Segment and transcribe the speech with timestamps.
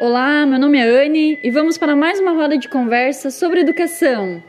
[0.00, 4.40] Olá, meu nome é Anne e vamos para mais uma roda de conversa sobre educação.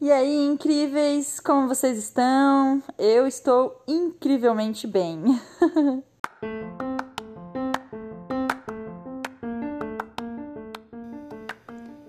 [0.00, 2.82] E aí, incríveis, como vocês estão?
[2.98, 5.22] Eu estou incrivelmente bem.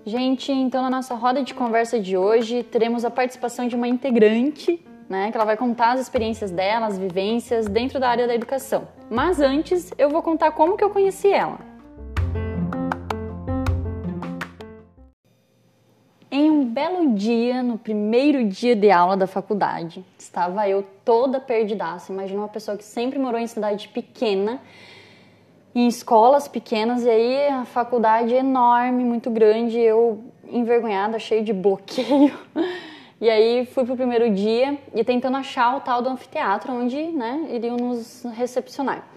[0.08, 4.82] Gente, então na nossa roda de conversa de hoje teremos a participação de uma integrante,
[5.06, 8.88] né, que ela vai contar as experiências dela, as vivências dentro da área da educação.
[9.10, 11.58] Mas antes, eu vou contar como que eu conheci ela.
[16.30, 22.10] Em um belo dia, no primeiro dia de aula da faculdade, estava eu toda perdidaça.
[22.14, 24.58] Imagina uma pessoa que sempre morou em cidade pequena,
[25.78, 32.36] em escolas pequenas, e aí a faculdade enorme, muito grande, eu envergonhada, cheio de bloqueio.
[33.20, 37.48] E aí fui pro primeiro dia e tentando achar o tal do anfiteatro onde, né,
[37.50, 39.08] iriam nos recepcionar.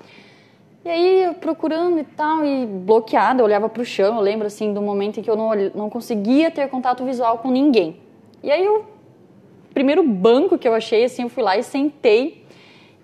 [0.83, 4.81] E aí, procurando e tal, e bloqueada, eu olhava pro chão, eu lembro, assim, do
[4.81, 7.97] momento em que eu não, não conseguia ter contato visual com ninguém.
[8.41, 8.83] E aí, o
[9.71, 12.40] primeiro banco que eu achei, assim, eu fui lá e sentei,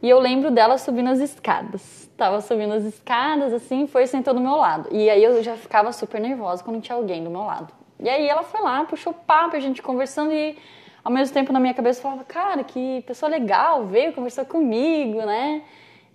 [0.07, 2.09] e eu lembro dela subindo as escadas.
[2.15, 4.87] Tava subindo as escadas, assim, foi sentou do meu lado.
[4.89, 7.73] E aí, eu já ficava super nervosa quando tinha alguém do meu lado.
[7.99, 10.57] E aí, ela foi lá, puxou papo, a gente conversando, e
[11.03, 15.17] ao mesmo tempo, na minha cabeça, eu falava, cara, que pessoa legal, veio conversar comigo,
[15.25, 15.61] né?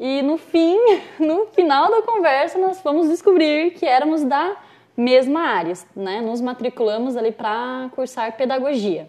[0.01, 0.79] E no fim,
[1.21, 4.57] no final da conversa, nós fomos descobrir que éramos da
[4.97, 6.23] mesma área, né?
[6.23, 9.07] Nos matriculamos ali para cursar pedagogia.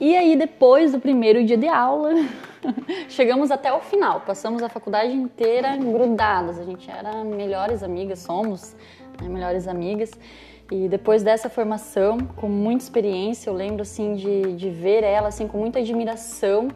[0.00, 2.10] E aí, depois do primeiro dia de aula,
[3.08, 4.20] chegamos até o final.
[4.20, 6.56] Passamos a faculdade inteira grudadas.
[6.56, 8.76] A gente era melhores amigas, somos
[9.20, 10.12] né, melhores amigas.
[10.70, 15.48] E depois dessa formação, com muita experiência, eu lembro assim de, de ver ela assim
[15.48, 16.68] com muita admiração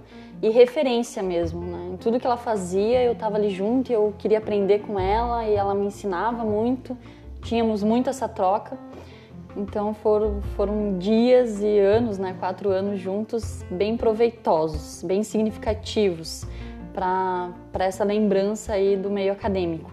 [0.43, 1.61] e referência mesmo.
[1.61, 1.91] Né?
[1.93, 5.45] Em tudo que ela fazia, eu estava ali junto e eu queria aprender com ela
[5.45, 6.99] e ela me ensinava muito.
[7.43, 8.77] Tínhamos muito essa troca.
[9.57, 16.47] Então foram, foram dias e anos, né, quatro anos juntos, bem proveitosos, bem significativos
[16.95, 19.91] para essa lembrança aí do meio acadêmico.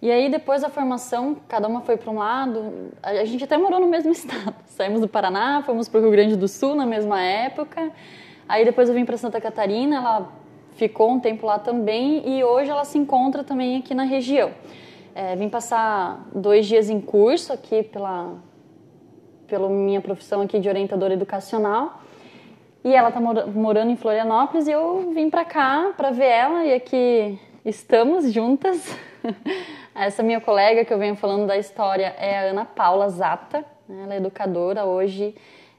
[0.00, 2.90] E aí, depois da formação, cada uma foi para um lado.
[3.02, 4.54] A gente até morou no mesmo estado.
[4.66, 7.90] Saímos do Paraná, fomos para o Rio Grande do Sul na mesma época.
[8.46, 10.28] Aí depois eu vim para Santa Catarina, ela
[10.74, 14.52] ficou um tempo lá também e hoje ela se encontra também aqui na região.
[15.14, 18.34] É, vim passar dois dias em curso aqui pela,
[19.46, 22.00] pela minha profissão aqui de orientadora educacional.
[22.84, 26.74] E ela está morando em Florianópolis e eu vim para cá para ver ela e
[26.74, 28.94] aqui estamos juntas.
[29.94, 33.64] Essa minha colega que eu venho falando da história é a Ana Paula Zata.
[33.88, 34.02] né?
[34.02, 35.34] Ela é educadora hoje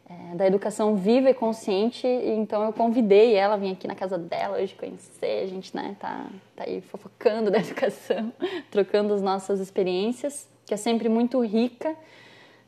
[0.10, 2.06] é, da educação viva e consciente.
[2.08, 5.44] Então eu convidei ela a vir aqui na casa dela hoje conhecer.
[5.44, 8.32] A gente né, tá, tá aí fofocando da educação,
[8.70, 11.96] trocando as nossas experiências, que é sempre muito rica,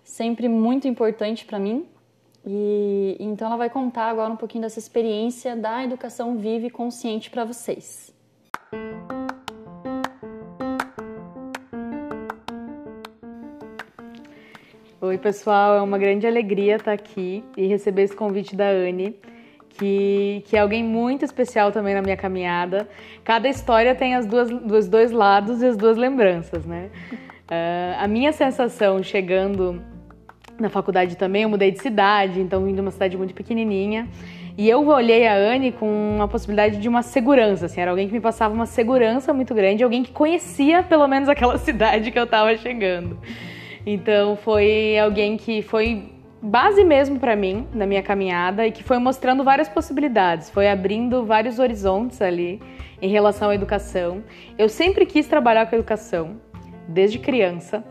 [0.03, 1.85] sempre muito importante para mim.
[2.45, 7.29] E então ela vai contar agora um pouquinho dessa experiência da educação viva e consciente
[7.29, 8.16] para vocês.
[15.07, 19.15] Oi, pessoal, é uma grande alegria estar aqui e receber esse convite da Anne,
[19.69, 22.89] que, que é alguém muito especial também na minha caminhada.
[23.23, 26.89] Cada história tem as duas, os dois lados e as duas lembranças, né?
[27.45, 29.81] Uh, a minha sensação chegando
[30.59, 34.09] na faculdade também, eu mudei de cidade, então vim de uma cidade muito pequenininha.
[34.57, 38.13] E eu olhei a Anne com a possibilidade de uma segurança, assim, era alguém que
[38.13, 42.25] me passava uma segurança muito grande, alguém que conhecia pelo menos aquela cidade que eu
[42.25, 43.17] estava chegando.
[43.89, 46.11] Então foi alguém que foi
[46.41, 51.25] base mesmo para mim na minha caminhada e que foi mostrando várias possibilidades, foi abrindo
[51.25, 52.61] vários horizontes ali
[53.01, 54.21] em relação à educação.
[54.57, 56.35] Eu sempre quis trabalhar com educação
[56.85, 57.81] desde criança.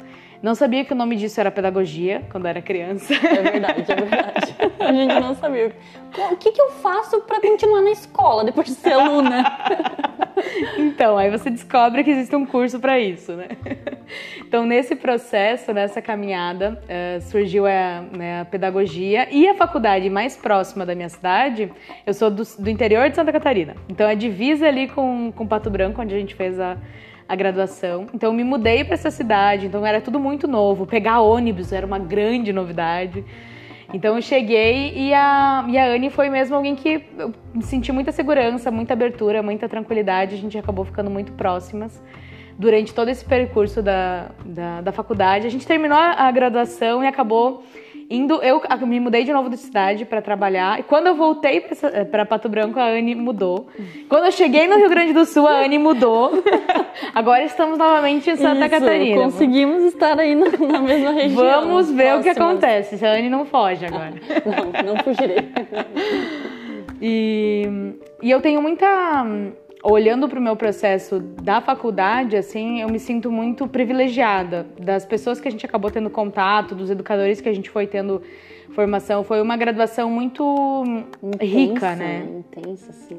[0.42, 3.12] Não sabia que o nome disso era pedagogia quando era criança.
[3.14, 4.56] É verdade, é verdade.
[4.78, 5.72] A gente não sabia.
[6.30, 9.44] O que, que eu faço para continuar na escola depois de ser aluna?
[10.76, 13.48] Então, aí você descobre que existe um curso para isso, né?
[14.40, 20.36] Então, nesse processo, nessa caminhada, uh, surgiu a, né, a, pedagogia e a faculdade mais
[20.36, 21.72] próxima da minha cidade.
[22.06, 25.70] Eu sou do, do interior de Santa Catarina, então é divisa ali com, com Pato
[25.70, 26.76] Branco, onde a gente fez a,
[27.28, 28.06] a graduação.
[28.14, 30.86] Então, me mudei para essa cidade, então era tudo muito novo.
[30.86, 33.24] Pegar ônibus era uma grande novidade.
[33.94, 38.10] Então eu cheguei e a, e a Anne foi mesmo alguém que eu senti muita
[38.10, 40.34] segurança, muita abertura, muita tranquilidade.
[40.34, 42.02] A gente acabou ficando muito próximas
[42.58, 45.46] durante todo esse percurso da, da, da faculdade.
[45.46, 47.64] A gente terminou a graduação e acabou
[48.10, 48.42] indo.
[48.42, 50.80] Eu me mudei de novo de cidade para trabalhar.
[50.80, 51.62] E quando eu voltei
[52.10, 53.68] para Pato Branco, a Anne mudou.
[54.08, 56.30] Quando eu cheguei no Rio Grande do Sul, a Anne mudou.
[57.14, 59.22] Agora estamos novamente em Santa Isso, Catarina.
[59.22, 61.44] Conseguimos estar aí na, na mesma região.
[61.62, 62.98] Vamos ver o que acontece.
[62.98, 64.14] Se a Anne não foge agora.
[64.46, 65.48] Não, não fugirei.
[67.00, 67.64] E,
[68.22, 68.86] e eu tenho muita.
[69.88, 75.40] Olhando para o meu processo da faculdade, assim, eu me sinto muito privilegiada das pessoas
[75.40, 78.20] que a gente acabou tendo contato, dos educadores que a gente foi tendo
[78.74, 79.22] formação.
[79.22, 80.82] Foi uma graduação muito
[81.40, 82.26] rica, Intensa, né?
[82.38, 83.16] Intensa, sim.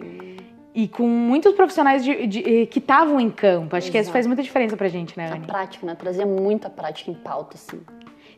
[0.75, 3.73] E com muitos profissionais de- de- que estavam em campo.
[3.73, 4.13] Acho que isso Exato.
[4.13, 5.47] faz muita diferença pra gente, né, A Anne?
[5.47, 5.95] prática, né?
[5.95, 7.79] Trazia muita prática em pauta, assim.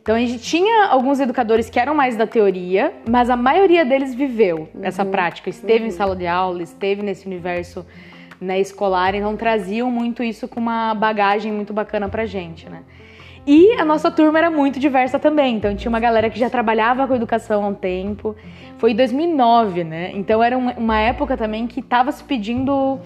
[0.02, 4.14] Então a gente tinha alguns educadores que eram mais da teoria, mas a maioria deles
[4.14, 7.86] viveu essa prática, esteve em sala de aula, esteve nesse universo
[8.40, 12.82] né, escolar, então traziam muito isso com uma bagagem muito bacana pra gente, né?
[13.48, 17.08] E a nossa turma era muito diversa também, então tinha uma galera que já trabalhava
[17.08, 18.36] com educação há um tempo.
[18.78, 20.12] Foi em 2009, né?
[20.14, 23.00] Então era um- uma época também que estava se pedindo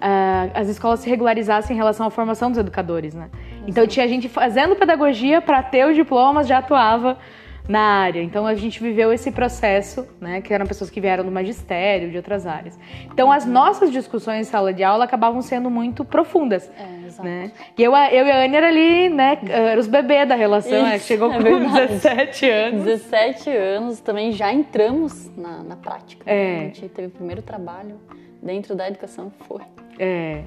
[0.00, 3.28] ah, as escolas se regularizassem em relação à formação dos educadores, né?
[3.66, 7.18] Então tinha gente fazendo pedagogia para ter o diploma, já atuava
[7.68, 8.22] na área.
[8.22, 10.40] Então a gente viveu esse processo, né?
[10.40, 12.78] Que eram pessoas que vieram do magistério, de outras áreas.
[13.12, 16.70] Então as nossas discussões em sala de aula acabavam sendo muito profundas.
[16.78, 17.28] É, exato.
[17.28, 17.52] Né?
[17.76, 19.38] E eu, eu e a Anne era ali, né?
[19.48, 20.96] Era os bebês da relação, né?
[20.96, 21.94] Isso, Chegou é com verdade.
[21.94, 22.84] 17 anos.
[22.84, 26.24] 17 anos, também já entramos na, na prática.
[26.30, 26.56] É.
[26.56, 28.00] A gente teve o primeiro trabalho
[28.42, 29.62] dentro da educação, foi.
[29.98, 30.42] É.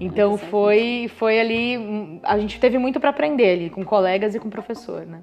[0.00, 2.20] Então foi, foi ali.
[2.22, 5.20] A gente teve muito para aprender ali, com colegas e com professor, né?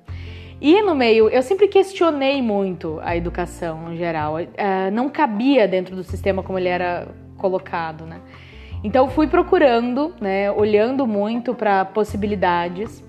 [0.62, 4.38] E no meio, eu sempre questionei muito a educação no geral.
[4.40, 8.22] Eh, não cabia dentro do sistema como ele era colocado, né?
[8.84, 13.04] Então fui procurando, né, olhando muito para possibilidades.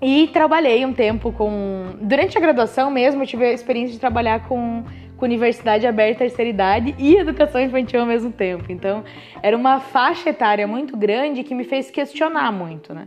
[0.00, 1.96] E trabalhei um tempo com.
[2.00, 4.84] Durante a graduação mesmo, eu tive a experiência de trabalhar com,
[5.16, 8.64] com universidade aberta terceira idade e educação infantil ao mesmo tempo.
[8.68, 9.04] Então,
[9.42, 13.06] era uma faixa etária muito grande que me fez questionar muito, né?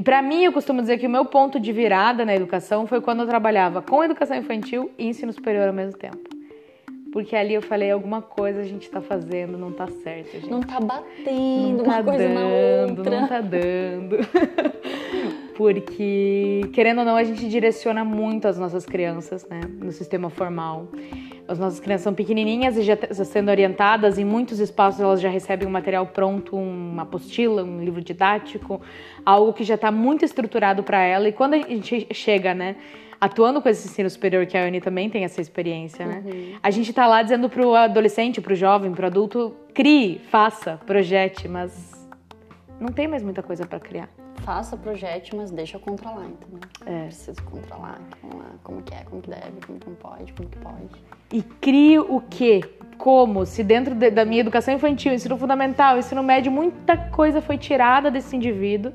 [0.00, 3.02] E para mim, eu costumo dizer que o meu ponto de virada na educação foi
[3.02, 6.16] quando eu trabalhava com educação infantil e ensino superior ao mesmo tempo.
[7.12, 10.48] Porque ali eu falei, alguma coisa a gente tá fazendo, não tá certo, gente.
[10.48, 14.16] Não tá batendo Não uma tá coisa na dando, não tá dando.
[15.54, 19.60] Porque, querendo ou não, a gente direciona muito as nossas crianças, né?
[19.82, 20.88] No sistema formal.
[21.50, 24.18] As nossas crianças são pequenininhas e já sendo orientadas.
[24.18, 28.80] Em muitos espaços elas já recebem um material pronto, uma apostila, um livro didático,
[29.26, 31.28] algo que já está muito estruturado para ela.
[31.28, 32.76] E quando a gente chega, né?
[33.20, 36.22] Atuando com esse ensino superior, que a Anne também tem essa experiência, né?
[36.62, 42.08] A gente tá lá dizendo pro adolescente, pro jovem, pro adulto, crie, faça, projete, mas
[42.80, 44.08] não tem mais muita coisa para criar.
[44.36, 46.60] Faça projeto, mas deixa eu controlar, entendeu?
[46.86, 47.06] É.
[47.06, 48.00] Preciso controlar.
[48.22, 51.04] Vamos lá, como que é, como que deve, como que não pode, como que pode.
[51.32, 52.60] E crio o quê?
[52.98, 53.46] Como?
[53.46, 58.10] Se dentro de- da minha educação infantil, ensino fundamental, ensino médio, muita coisa foi tirada
[58.10, 58.92] desse indivíduo.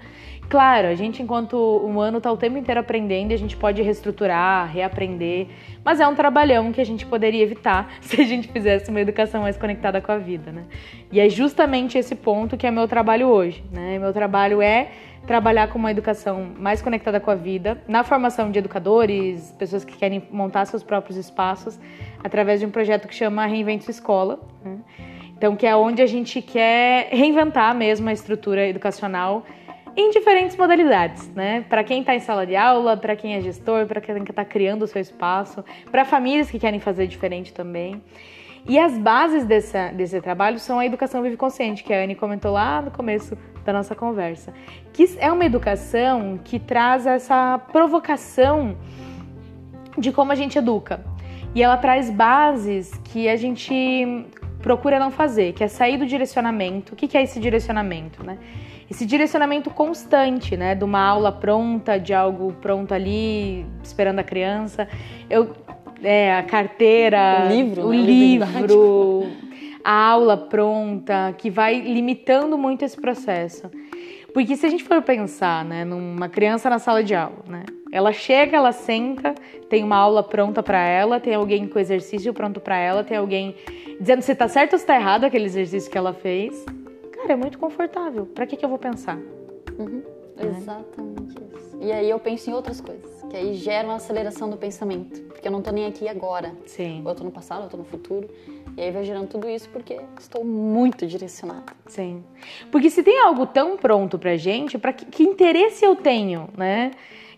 [0.48, 4.72] Claro, a gente, enquanto humano, está o tempo inteiro aprendendo e a gente pode reestruturar,
[4.72, 5.48] reaprender,
[5.84, 9.42] mas é um trabalhão que a gente poderia evitar se a gente fizesse uma educação
[9.42, 10.66] mais conectada com a vida, né?
[11.12, 13.98] E é justamente esse ponto que é meu trabalho hoje, né?
[13.98, 14.90] Meu trabalho é
[15.26, 19.98] trabalhar com uma educação mais conectada com a vida, na formação de educadores, pessoas que
[19.98, 21.80] querem montar seus próprios espaços,
[22.24, 24.40] através de um projeto que chama Reinvente Sua Escola.
[24.64, 24.78] né?
[25.38, 29.44] Então, que é onde a gente quer reinventar mesmo a estrutura educacional
[29.98, 31.66] em diferentes modalidades, né?
[31.70, 34.84] Para quem está em sala de aula, para quem é gestor, para quem está criando
[34.84, 38.02] o seu espaço, para famílias que querem fazer diferente também.
[38.68, 42.52] E as bases dessa, desse trabalho são a educação vive consciente, que a Anne comentou
[42.52, 44.54] lá no começo da nossa conversa.
[44.94, 48.78] Que é uma educação que traz essa provocação
[49.98, 51.04] de como a gente educa.
[51.54, 54.26] E ela traz bases que a gente
[54.62, 56.94] procura não fazer, que é sair do direcionamento.
[56.94, 58.38] O que é esse direcionamento, né?
[58.90, 60.76] Esse direcionamento constante, né?
[60.76, 64.88] De uma aula pronta, de algo pronto ali, esperando a criança.
[65.30, 65.56] Eu,
[66.04, 67.98] é, a carteira, O livro, o né?
[67.98, 69.28] Livro,
[69.86, 73.70] a aula pronta, que vai limitando muito esse processo.
[74.34, 78.12] Porque se a gente for pensar, né, numa criança na sala de aula, né, ela
[78.12, 79.36] chega, ela senta,
[79.70, 83.56] tem uma aula pronta para ela, tem alguém com exercício pronto para ela, tem alguém
[84.00, 86.66] dizendo se tá certo ou se tá errado aquele exercício que ela fez.
[87.12, 88.26] Cara, é muito confortável.
[88.26, 89.20] Para que que eu vou pensar?
[90.38, 91.55] Exatamente isso.
[91.82, 95.48] E aí eu penso em outras coisas, que aí gera uma aceleração do pensamento, porque
[95.48, 96.54] eu não tô nem aqui agora.
[96.66, 98.30] Sim, Ou eu tô no passado, ou eu tô no futuro.
[98.78, 101.74] E aí vai gerando tudo isso porque estou muito direcionada.
[101.88, 102.24] sim.
[102.72, 106.92] Porque se tem algo tão pronto pra gente, para que, que interesse eu tenho, né?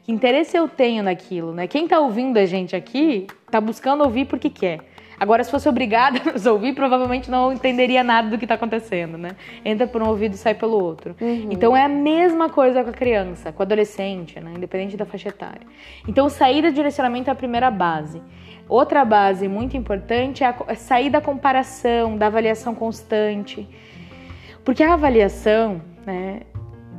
[0.03, 1.67] Que interesse eu tenho naquilo, né?
[1.67, 4.79] Quem tá ouvindo a gente aqui tá buscando ouvir porque quer.
[5.19, 9.17] Agora, se fosse obrigada a nos ouvir, provavelmente não entenderia nada do que tá acontecendo,
[9.17, 9.31] né?
[9.65, 11.15] Entra por um ouvido e sai pelo outro.
[11.49, 14.53] Então é a mesma coisa com a criança, com o adolescente, né?
[14.55, 15.65] Independente da faixa etária.
[16.07, 18.21] Então, sair do direcionamento é a primeira base.
[18.69, 23.67] Outra base muito importante é, a, é sair da comparação, da avaliação constante.
[24.63, 26.41] Porque a avaliação, né?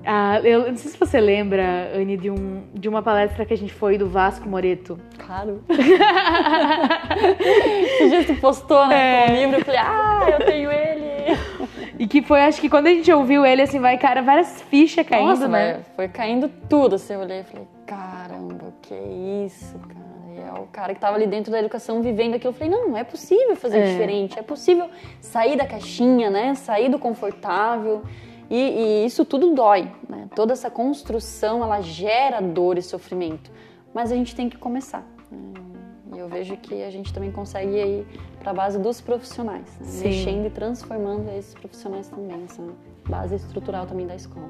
[0.05, 3.57] A- eu não sei se você lembra, Anne, de, um, de uma palestra que a
[3.57, 4.99] gente foi do Vasco Moreto.
[5.19, 5.63] Claro.
[7.91, 11.37] Esse dia você postou, né, o livro, eu falei, ah, eu tenho ele.
[11.99, 15.07] E que foi, acho que quando a gente ouviu ele, assim, vai, cara, várias fichas
[15.07, 15.81] caindo, Nossa, né?
[15.97, 18.95] foi caindo tudo, assim, eu olhei e falei, caramba, que
[19.45, 20.09] isso, cara.
[20.35, 22.97] E é o cara que tava ali dentro da educação vivendo aquilo, eu falei, não,
[22.97, 23.87] é possível fazer É.
[23.93, 24.89] diferente, é possível
[25.21, 28.03] sair da caixinha, né, sair do confortável.
[28.51, 28.57] E,
[29.03, 30.29] e isso tudo dói, né?
[30.35, 33.51] Toda essa construção, ela gera dor e sofrimento.
[33.95, 35.05] Mas a gente tem que começar.
[35.31, 35.39] né?
[36.15, 38.07] E eu vejo que a gente também consegue ir
[38.41, 39.87] para a base dos profissionais, né?
[40.05, 42.63] Mexendo e transformando esses profissionais também, essa
[43.09, 44.49] base estrutural também da escola.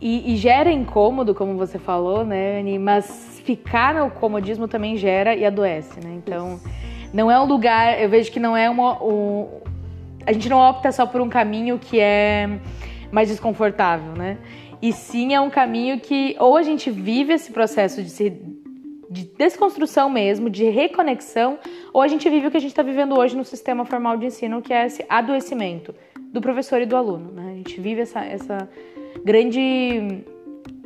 [0.00, 2.78] E, e gera incômodo, como você falou, né, Anne?
[2.78, 6.12] Mas ficar no comodismo também gera e adoece, né?
[6.14, 6.60] Então,
[7.12, 8.00] não é um lugar.
[8.00, 9.02] Eu vejo que não é uma.
[9.02, 9.48] um-
[10.24, 12.60] a gente não opta só por um caminho que é
[13.10, 14.38] mais desconfortável, né?
[14.80, 18.30] E sim é um caminho que ou a gente vive esse processo de se
[19.10, 21.58] de desconstrução mesmo, de reconexão,
[21.94, 24.26] ou a gente vive o que a gente está vivendo hoje no sistema formal de
[24.26, 25.94] ensino, que é esse adoecimento
[26.30, 27.32] do professor e do aluno.
[27.32, 27.52] Né?
[27.52, 28.68] A gente vive essa, essa
[29.24, 30.24] grande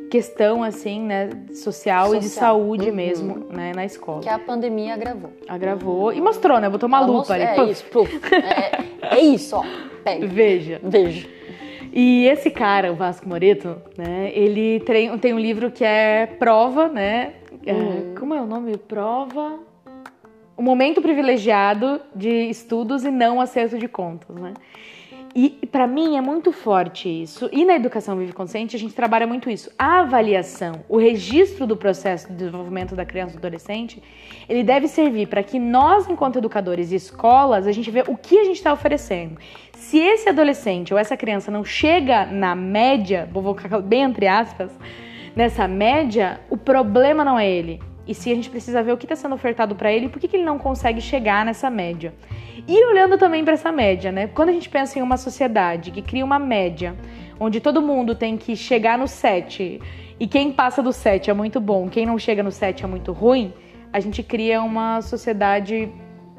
[0.09, 2.55] questão assim, né, social, e de Social.
[2.59, 2.95] saúde Uhum.
[2.95, 4.21] mesmo, né, na escola.
[4.21, 5.31] Que a pandemia agravou.
[5.47, 6.69] Agravou e mostrou, né?
[6.69, 7.43] Botou uma Ela lupa ali.
[7.43, 7.71] É puf.
[7.71, 8.19] isso, puf.
[8.33, 9.65] É, é isso, ó.
[10.03, 10.27] Pega.
[10.27, 10.79] Veja.
[10.81, 11.27] Veja.
[11.95, 14.31] E esse cara, o Vasco Moreto, né?
[14.33, 17.33] Ele tem, tem um livro que é Prova, né?
[17.65, 18.15] é, Uhum.
[18.17, 18.75] como é o nome?
[18.77, 19.59] Prova.
[20.57, 24.53] O momento privilegiado de estudos e não acerto de contas, né?
[25.35, 27.49] E pra mim é muito forte isso.
[27.51, 29.71] E na educação vive consciente a gente trabalha muito isso.
[29.79, 34.01] A avaliação, o registro do processo de desenvolvimento da criança e do adolescente,
[34.47, 38.37] ele deve servir para que nós, enquanto educadores e escolas, a gente vê o que
[38.37, 39.39] a gente está oferecendo.
[39.73, 44.71] Se esse adolescente ou essa criança não chega na média, vou colocar bem entre aspas,
[45.35, 47.81] nessa média, o problema não é ele.
[48.05, 50.27] E se a gente precisa ver o que está sendo ofertado para ele, por que,
[50.27, 52.13] que ele não consegue chegar nessa média?
[52.67, 54.27] E olhando também para essa média, né?
[54.27, 56.95] Quando a gente pensa em uma sociedade que cria uma média,
[57.39, 59.81] onde todo mundo tem que chegar no 7,
[60.19, 63.11] e quem passa do 7 é muito bom, quem não chega no 7 é muito
[63.11, 63.53] ruim,
[63.91, 65.89] a gente cria uma sociedade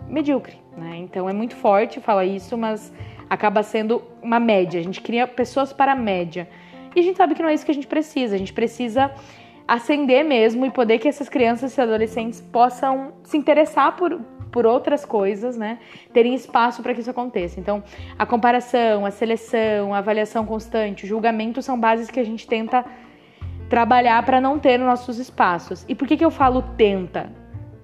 [0.09, 0.97] medíocre, né?
[0.99, 2.93] Então é muito forte falar isso, mas
[3.29, 4.81] acaba sendo uma média.
[4.81, 6.49] A gente cria pessoas para a média.
[6.95, 8.35] E a gente sabe que não é isso que a gente precisa.
[8.35, 9.11] A gente precisa
[9.67, 14.21] ascender mesmo e poder que essas crianças e adolescentes possam se interessar por,
[14.53, 15.79] por outras coisas, né?
[16.13, 17.59] Terem espaço para que isso aconteça.
[17.59, 17.83] Então,
[18.19, 22.85] a comparação, a seleção, a avaliação constante, o julgamento são bases que a gente tenta
[23.69, 25.85] trabalhar para não ter nos nossos espaços.
[25.89, 27.33] E por que, que eu falo tenta?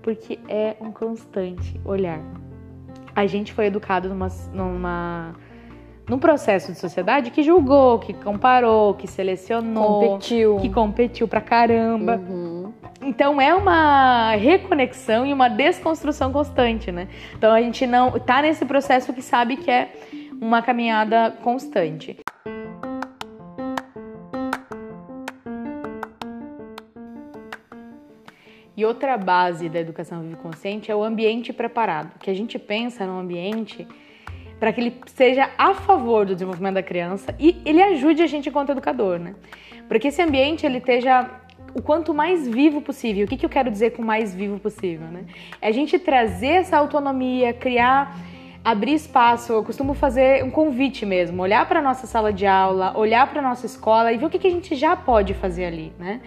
[0.02, 2.20] Porque é um constante olhar.
[3.14, 5.34] A gente foi educado numa, numa,
[6.10, 10.56] num processo de sociedade que julgou, que comparou, que selecionou, Competiu.
[10.56, 12.16] que competiu pra caramba.
[12.16, 12.72] Uhum.
[13.00, 17.06] Então é uma reconexão e uma desconstrução constante, né?
[17.38, 19.92] Então a gente não tá nesse processo que sabe que é
[20.40, 22.18] uma caminhada constante.
[28.76, 33.06] E outra base da educação vive consciente é o ambiente preparado, que a gente pensa
[33.06, 33.86] num ambiente
[34.60, 38.50] para que ele seja a favor do desenvolvimento da criança e ele ajude a gente
[38.50, 39.34] enquanto educador, né?
[39.88, 41.28] Porque esse ambiente ele esteja
[41.74, 43.24] o quanto mais vivo possível.
[43.24, 45.24] O que, que eu quero dizer com mais vivo possível, né?
[45.62, 48.16] É a gente trazer essa autonomia, criar,
[48.62, 49.52] abrir espaço.
[49.52, 53.64] Eu costumo fazer um convite mesmo, olhar para nossa sala de aula, olhar para nossa
[53.64, 56.20] escola e ver o que, que a gente já pode fazer ali, né?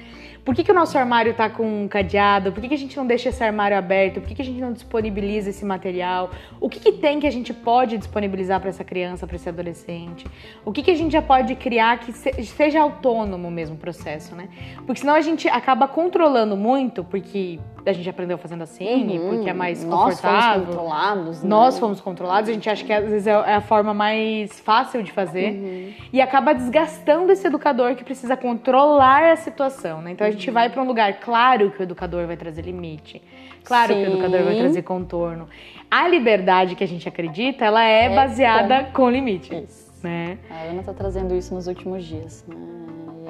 [0.44, 2.52] Por que, que o nosso armário tá com um cadeado?
[2.52, 4.20] Por que, que a gente não deixa esse armário aberto?
[4.20, 6.32] Por que, que a gente não disponibiliza esse material?
[6.60, 10.26] O que, que tem que a gente pode disponibilizar para essa criança, para esse adolescente?
[10.66, 14.36] O que, que a gente já pode criar que se- seja autônomo mesmo o processo,
[14.36, 14.50] né?
[14.86, 19.50] Porque senão a gente acaba controlando muito, porque a gente aprendeu fazendo assim, e porque
[19.50, 19.90] é mais Uhum.
[19.90, 20.66] Nós fomos confortável.
[20.66, 21.44] controlados.
[21.44, 21.50] né?
[21.50, 25.04] Nós fomos controlados, a gente acha que às vezes é é a forma mais fácil
[25.04, 30.12] de fazer e acaba desgastando esse educador que precisa controlar a situação, né?
[30.12, 33.22] Então a gente vai para um lugar claro que o educador vai trazer limite,
[33.64, 34.12] claro que o Sim.
[34.14, 35.48] educador vai trazer contorno.
[35.90, 39.92] A liberdade que a gente acredita, ela é, É baseada com limite, Isso.
[40.04, 40.38] né?
[40.50, 42.56] A Ana tá trazendo isso nos últimos dias, né?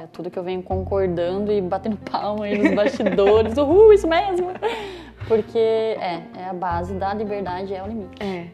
[0.04, 3.56] E é tudo que eu venho concordando e batendo palma aí nos bastidores.
[3.58, 4.50] Uhul, isso mesmo!
[5.30, 8.22] Porque é, é a base da liberdade, é o limite.
[8.22, 8.48] É.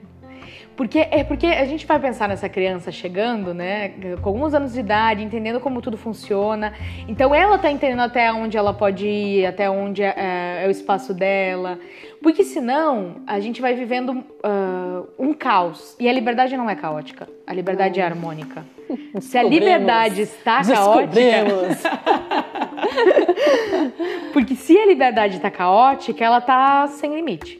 [0.79, 3.89] Porque, é porque a gente vai pensar nessa criança chegando, né,
[4.21, 6.71] com alguns anos de idade, entendendo como tudo funciona.
[7.05, 11.13] Então ela tá entendendo até onde ela pode ir, até onde é, é o espaço
[11.13, 11.77] dela.
[12.23, 15.97] Porque senão a gente vai vivendo ah, um caos.
[15.99, 18.63] E a liberdade não é caótica, a liberdade é harmônica.
[19.19, 21.11] Se a liberdade está caótica.
[24.31, 27.59] Porque se a liberdade tá caótica, ela tá sem limite?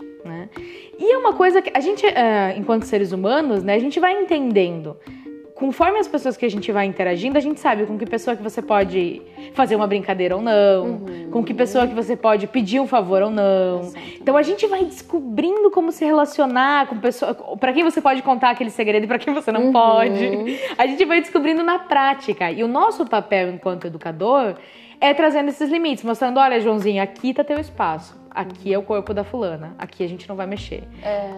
[0.99, 4.11] E é uma coisa que a gente, eh, enquanto seres humanos, né, a gente vai
[4.21, 4.97] entendendo.
[5.55, 8.43] Conforme as pessoas que a gente vai interagindo, a gente sabe com que pessoa que
[8.43, 9.21] você pode
[9.53, 11.01] fazer uma brincadeira ou não,
[11.31, 13.79] com que pessoa que você pode pedir um favor ou não.
[13.81, 14.05] Exato.
[14.21, 18.51] Então a gente vai descobrindo como se relacionar com pessoa, para quem você pode contar
[18.51, 20.59] aquele segredo e para quem você não pode.
[20.77, 22.51] A gente vai descobrindo na prática.
[22.51, 24.55] E o nosso papel enquanto educador
[24.99, 28.18] é trazendo esses limites, mostrando, olha, Joãozinho, aqui tá teu espaço.
[28.31, 29.75] Aqui é o corpo da fulana.
[29.77, 30.83] Aqui a gente não vai mexer.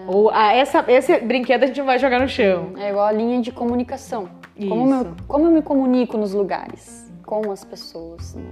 [0.08, 2.74] Ou ah, essa, esse brinquedo a gente não vai jogar no chão.
[2.78, 4.30] É igual a linha de comunicação.
[4.58, 8.36] Como, eu, como eu me comunico nos lugares, com as pessoas.
[8.36, 8.44] né?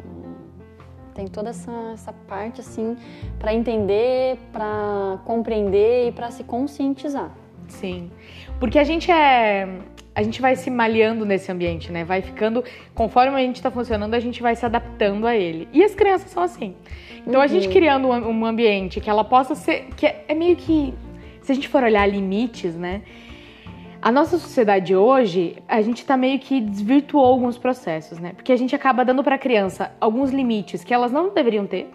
[1.13, 2.95] Tem toda essa, essa parte, assim,
[3.37, 7.31] para entender, para compreender e para se conscientizar.
[7.67, 8.09] Sim.
[8.59, 9.67] Porque a gente é.
[10.15, 12.03] A gente vai se malhando nesse ambiente, né?
[12.03, 12.63] Vai ficando.
[12.95, 15.67] Conforme a gente tá funcionando, a gente vai se adaptando a ele.
[15.71, 16.75] E as crianças são assim.
[17.25, 19.87] Então a gente criando um, um ambiente que ela possa ser.
[19.95, 20.93] que é, é meio que.
[21.41, 23.01] Se a gente for olhar limites, né?
[24.01, 28.31] A nossa sociedade hoje, a gente tá meio que desvirtuou alguns processos, né?
[28.33, 31.91] Porque a gente acaba dando pra criança alguns limites que elas não deveriam ter.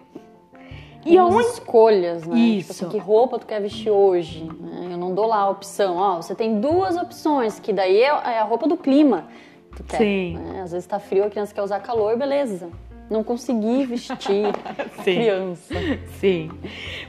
[1.03, 1.57] E Algumas aonde.
[1.59, 2.37] escolhas, né?
[2.37, 2.73] Isso.
[2.73, 4.43] Tipo assim, que roupa tu quer vestir hoje?
[4.43, 4.89] né?
[4.91, 5.97] Eu não dou lá a opção.
[5.97, 9.27] Ó, você tem duas opções, que daí é é a roupa do clima.
[9.71, 10.37] que Tu quer, Sim.
[10.37, 10.61] né?
[10.63, 12.69] Às vezes tá frio, a criança quer usar calor, beleza.
[13.09, 14.17] Não consegui vestir
[15.03, 15.15] Sim.
[15.15, 15.75] criança.
[16.19, 16.49] Sim.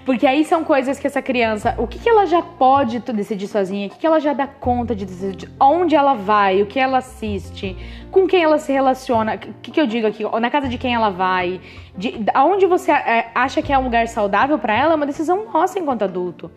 [0.04, 3.86] Porque aí são coisas que essa criança, o que, que ela já pode decidir sozinha,
[3.86, 6.98] o que, que ela já dá conta de decidir, onde ela vai, o que ela
[6.98, 7.76] assiste,
[8.10, 10.94] com quem ela se relaciona, o que, que eu digo aqui, na casa de quem
[10.94, 11.60] ela vai,
[11.96, 15.50] de, aonde você é, acha que é um lugar saudável pra ela, é uma decisão
[15.52, 16.50] nossa enquanto adulto.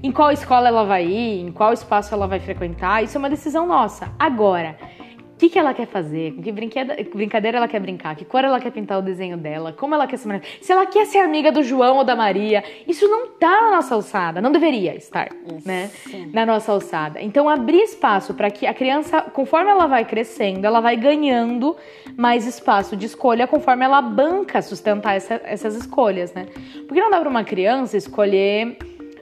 [0.00, 3.28] Em qual escola ela vai ir, em qual espaço ela vai frequentar, isso é uma
[3.28, 4.12] decisão nossa.
[4.18, 4.76] Agora,
[5.38, 6.32] que, que ela quer fazer?
[6.34, 8.16] Com que brincadeira ela quer brincar?
[8.16, 9.72] Que cor ela quer pintar o desenho dela?
[9.72, 10.58] Como ela quer se manifestar?
[10.64, 13.94] Se ela quer ser amiga do João ou da Maria, isso não tá na nossa
[13.94, 15.66] alçada, não deveria estar, Isso.
[15.66, 15.90] né?
[16.32, 17.20] Na nossa alçada.
[17.22, 21.76] Então, abrir espaço para que a criança, conforme ela vai crescendo, ela vai ganhando
[22.16, 26.46] mais espaço de escolha conforme ela banca sustentar essa- essas escolhas, né?
[26.86, 28.76] Porque não dá para uma criança escolher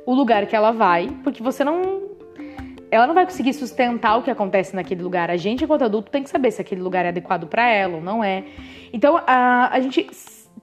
[0.07, 2.06] o lugar que ela vai, porque você não
[2.91, 5.31] ela não vai conseguir sustentar o que acontece naquele lugar.
[5.31, 8.03] A gente, enquanto adulto, tem que saber se aquele lugar é adequado para ela ou
[8.03, 8.45] não é.
[8.93, 10.07] Então, a, a gente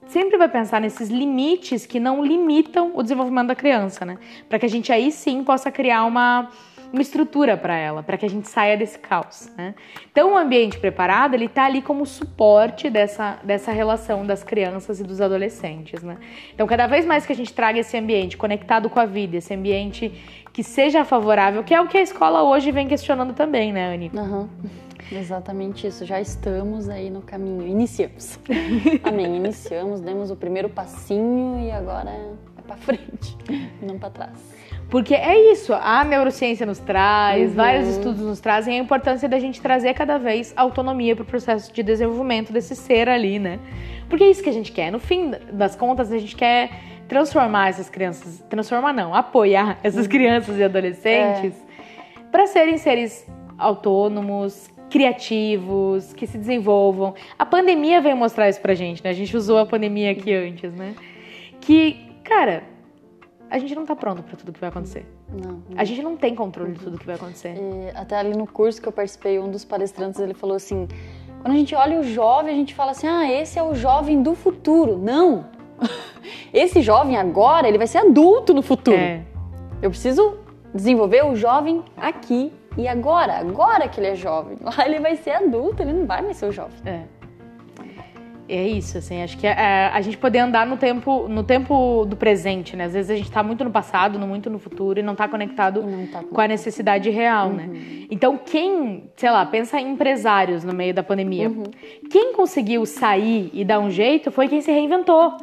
[0.06, 4.18] sempre vai pensar nesses limites que não limitam o desenvolvimento da criança, né?
[4.48, 6.48] Para que a gente aí sim possa criar uma,
[6.94, 9.74] uma estrutura para ela, para que a gente saia desse caos, né?
[10.10, 15.02] Então, o ambiente preparado, ele tá ali como suporte dessa, dessa relação das crianças e
[15.02, 16.16] dos adolescentes, né?
[16.54, 19.52] Então, cada vez mais que a gente traga esse ambiente conectado com a vida, esse
[19.52, 20.08] ambiente
[20.52, 24.12] que seja favorável, que é o que a escola hoje vem questionando também, né, Anny?
[24.16, 24.48] Aham.
[25.10, 26.06] Exatamente isso.
[26.06, 27.66] Já estamos aí no caminho.
[27.66, 28.38] Iniciamos.
[29.02, 29.36] Amém.
[29.36, 33.36] Iniciamos, demos o primeiro passinho e agora é pra frente,
[33.82, 34.53] não pra trás.
[34.94, 37.56] Porque é isso, a neurociência nos traz, Uhum.
[37.56, 41.72] vários estudos nos trazem a importância da gente trazer cada vez autonomia para o processo
[41.72, 43.58] de desenvolvimento desse ser ali, né?
[44.08, 44.92] Porque é isso que a gente quer.
[44.92, 46.70] No fim das contas, a gente quer
[47.08, 49.82] transformar essas crianças, transformar não, apoiar Uhum.
[49.82, 52.20] essas crianças e adolescentes É.
[52.30, 53.26] para serem seres
[53.58, 57.14] autônomos, criativos, que se desenvolvam.
[57.36, 59.10] A pandemia veio mostrar isso pra gente, né?
[59.10, 60.94] A gente usou a pandemia aqui antes, né?
[61.60, 62.62] Que, cara,
[63.54, 65.06] a gente não tá pronto para tudo que vai acontecer.
[65.28, 65.62] Não.
[65.76, 67.54] A gente não tem controle de tudo que vai acontecer.
[67.54, 70.88] E até ali no curso que eu participei, um dos palestrantes ele falou assim:
[71.40, 74.22] quando a gente olha o jovem, a gente fala assim, ah, esse é o jovem
[74.22, 74.98] do futuro.
[74.98, 75.44] Não!
[76.52, 78.96] Esse jovem agora, ele vai ser adulto no futuro.
[78.96, 79.22] É.
[79.82, 80.38] Eu preciso
[80.74, 83.38] desenvolver o jovem aqui e agora.
[83.38, 84.56] Agora que ele é jovem.
[84.62, 86.76] Lá ele vai ser adulto, ele não vai mais ser o jovem.
[86.84, 87.02] É.
[88.54, 92.16] É isso, assim, acho que é, a gente poder andar no tempo, no tempo do
[92.16, 92.84] presente, né?
[92.84, 95.26] Às vezes a gente tá muito no passado, no muito no futuro e não tá
[95.26, 97.68] conectado não tá com a necessidade real, né?
[98.10, 101.50] Então, quem, sei lá, pensa em empresários no meio da pandemia.
[102.10, 105.36] Quem conseguiu sair e dar um jeito foi quem se reinventou.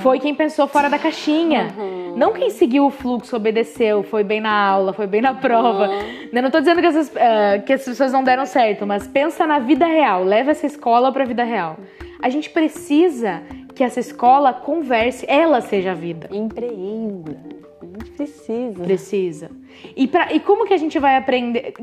[0.00, 1.68] Foi quem pensou fora da caixinha.
[2.16, 5.90] Não quem seguiu o fluxo, obedeceu, foi bem na aula, foi bem na prova.
[6.32, 9.46] Eu não tô dizendo que essas, eh, que essas pessoas não deram certo, mas pensa
[9.46, 10.24] na vida real.
[10.24, 11.76] Leva essa escola pra vida real.
[12.20, 13.42] A gente precisa
[13.74, 16.28] que essa escola converse, ela seja a vida.
[16.32, 17.38] Empreenda.
[17.80, 18.82] A gente precisa.
[18.82, 19.50] Precisa.
[19.96, 21.74] E, pra, e como que a gente vai aprender?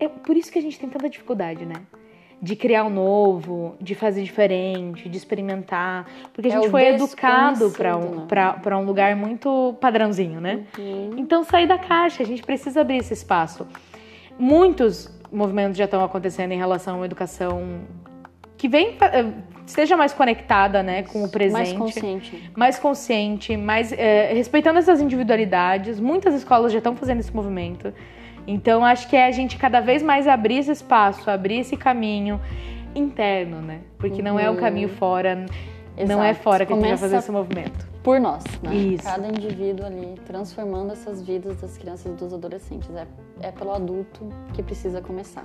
[0.00, 1.74] É por isso que a gente tem tanta dificuldade, né?
[2.40, 6.08] De criar o novo, de fazer diferente, de experimentar.
[6.32, 8.24] Porque a É gente o foi educado para um, né?
[8.26, 10.64] pra- pra um lugar muito padrãozinho, né?
[10.78, 11.10] Uhum.
[11.18, 13.66] Então, sair da caixa, a gente precisa abrir esse espaço.
[14.38, 17.80] Muitos movimentos já estão acontecendo em relação uma educação
[18.56, 19.24] que vem, eh,
[19.66, 22.50] esteja mais conectada né, com o presente Mais consciente.
[22.56, 26.00] mais consciente, mais é, respeitando essas individualidades.
[26.00, 27.92] Muitas escolas já estão fazendo esse movimento.
[28.46, 32.40] Então acho que é a gente cada vez mais abrir esse espaço, abrir esse caminho
[32.94, 33.80] interno, né?
[33.98, 36.30] Porque não é o caminho fora, não é Uhum.
[36.30, 36.34] Exato.
[36.42, 37.86] fora que a gente vai Começa fazer esse movimento.
[38.02, 38.74] Por nós, né?
[38.74, 39.04] Isso.
[39.04, 42.90] Cada indivíduo ali transformando essas vidas das crianças e dos adolescentes.
[42.94, 43.06] É,
[43.40, 45.44] é pelo adulto que precisa começar.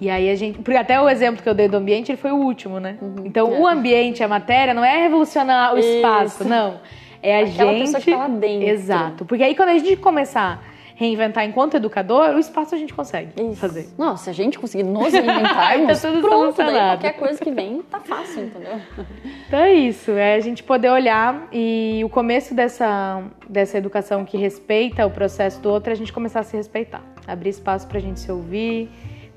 [0.00, 2.32] E aí a gente, porque até o exemplo que eu dei do ambiente, ele foi
[2.32, 2.96] o último, né?
[3.24, 3.58] Então É.
[3.58, 5.88] o ambiente, a matéria, não é revolucionar o Isso.
[5.88, 6.80] espaço, não.
[7.22, 7.80] É a Aquela gente.
[7.82, 8.68] pessoa que tá lá dentro.
[8.68, 9.24] Exato.
[9.24, 13.30] Porque aí quando a gente começar a reinventar enquanto educador, o espaço a gente consegue
[13.40, 13.56] Isso.
[13.56, 13.88] fazer.
[13.96, 17.80] Nossa, se a gente conseguir nos reinventarmos, Tá tudo pronto, daí qualquer coisa que vem
[17.90, 18.78] tá fácil, entendeu?
[19.46, 24.36] Então é isso, é a gente poder olhar e o começo dessa, dessa educação que
[24.36, 27.02] respeita o processo do outro é a gente começar a se respeitar.
[27.26, 28.90] Abrir espaço pra gente se ouvir,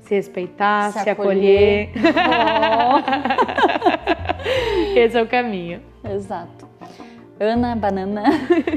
[0.08, 1.90] se respeitar, se, Se acolher.
[1.94, 2.14] acolher.
[4.96, 5.82] Esse é o caminho.
[6.02, 6.66] Exato.
[7.38, 8.24] Ana Banana,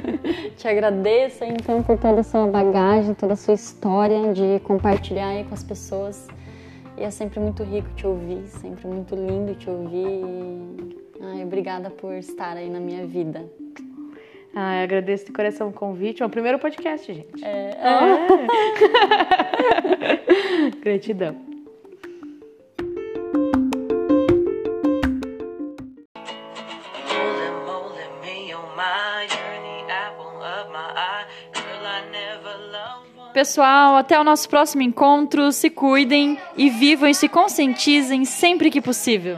[0.55, 5.43] te agradeço então por toda a sua bagagem, toda a sua história de compartilhar aí
[5.45, 6.27] com as pessoas.
[6.95, 10.23] E é sempre muito rico te ouvir, sempre muito lindo te ouvir.
[11.21, 13.43] Ai, obrigada por estar aí na minha vida.
[14.53, 16.21] Ah, eu agradeço de coração o convite.
[16.21, 17.43] É o primeiro podcast, gente.
[17.43, 17.71] É,
[20.81, 21.51] Gratidão.
[33.33, 35.51] Pessoal, até o nosso próximo encontro.
[35.51, 39.37] Se cuidem e vivam e se conscientizem sempre que possível.